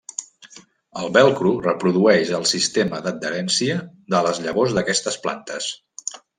[1.01, 3.79] El velcro reprodueix el sistema d'adherència
[4.15, 5.73] de les llavors d'aquestes plantes.